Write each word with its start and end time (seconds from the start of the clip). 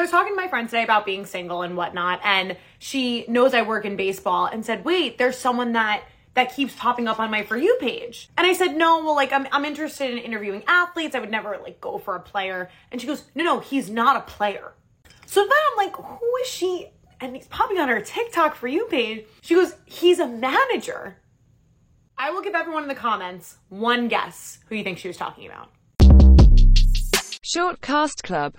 I 0.00 0.02
was 0.02 0.10
talking 0.10 0.32
to 0.32 0.36
my 0.36 0.48
friend 0.48 0.66
today 0.66 0.82
about 0.82 1.04
being 1.04 1.26
single 1.26 1.60
and 1.60 1.76
whatnot, 1.76 2.20
and 2.24 2.56
she 2.78 3.26
knows 3.28 3.52
I 3.52 3.60
work 3.60 3.84
in 3.84 3.96
baseball 3.96 4.46
and 4.46 4.64
said, 4.64 4.82
wait, 4.82 5.18
there's 5.18 5.36
someone 5.36 5.72
that 5.72 6.04
that 6.32 6.56
keeps 6.56 6.74
popping 6.74 7.06
up 7.06 7.20
on 7.20 7.30
my 7.30 7.42
for 7.42 7.58
you 7.58 7.76
page. 7.78 8.30
And 8.38 8.46
I 8.46 8.54
said, 8.54 8.78
no, 8.78 9.04
well, 9.04 9.14
like 9.14 9.30
I'm, 9.30 9.46
I'm 9.52 9.66
interested 9.66 10.10
in 10.10 10.16
interviewing 10.16 10.62
athletes. 10.66 11.14
I 11.14 11.20
would 11.20 11.30
never 11.30 11.58
like 11.62 11.82
go 11.82 11.98
for 11.98 12.16
a 12.16 12.20
player. 12.20 12.70
And 12.90 12.98
she 12.98 13.06
goes, 13.06 13.24
no, 13.34 13.44
no, 13.44 13.60
he's 13.60 13.90
not 13.90 14.16
a 14.16 14.20
player. 14.22 14.72
So 15.26 15.42
then 15.42 15.50
I'm 15.70 15.76
like, 15.76 15.94
who 15.94 16.36
is 16.40 16.48
she? 16.48 16.88
And 17.20 17.36
he's 17.36 17.48
popping 17.48 17.78
on 17.78 17.88
her 17.88 18.00
TikTok 18.00 18.54
for 18.54 18.68
you 18.68 18.86
page. 18.86 19.26
She 19.42 19.54
goes, 19.54 19.74
he's 19.84 20.18
a 20.18 20.26
manager. 20.26 21.18
I 22.16 22.30
will 22.30 22.40
give 22.40 22.54
everyone 22.54 22.84
in 22.84 22.88
the 22.88 22.94
comments 22.94 23.58
one 23.68 24.08
guess 24.08 24.60
who 24.70 24.76
you 24.76 24.82
think 24.82 24.96
she 24.96 25.08
was 25.08 25.18
talking 25.18 25.46
about. 25.46 25.68
Short 27.52 27.80
Cast 27.80 28.22
Club 28.22 28.48